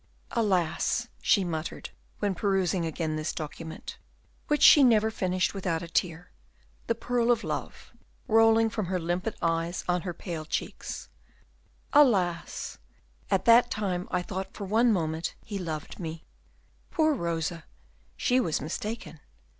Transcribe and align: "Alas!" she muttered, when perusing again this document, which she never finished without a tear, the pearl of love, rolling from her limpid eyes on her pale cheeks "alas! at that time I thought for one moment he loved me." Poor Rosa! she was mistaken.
"Alas!" 0.31 1.09
she 1.21 1.43
muttered, 1.43 1.91
when 2.17 2.33
perusing 2.33 2.87
again 2.87 3.17
this 3.17 3.31
document, 3.31 3.99
which 4.47 4.63
she 4.63 4.83
never 4.83 5.11
finished 5.11 5.53
without 5.53 5.83
a 5.83 5.87
tear, 5.87 6.31
the 6.87 6.95
pearl 6.95 7.29
of 7.29 7.43
love, 7.43 7.93
rolling 8.27 8.67
from 8.67 8.87
her 8.87 8.97
limpid 8.99 9.35
eyes 9.43 9.85
on 9.87 10.01
her 10.01 10.11
pale 10.11 10.43
cheeks 10.43 11.07
"alas! 11.93 12.79
at 13.29 13.45
that 13.45 13.69
time 13.69 14.07
I 14.09 14.23
thought 14.23 14.55
for 14.55 14.65
one 14.65 14.91
moment 14.91 15.35
he 15.45 15.59
loved 15.59 15.99
me." 15.99 16.25
Poor 16.89 17.13
Rosa! 17.13 17.65
she 18.17 18.39
was 18.39 18.59
mistaken. 18.59 19.19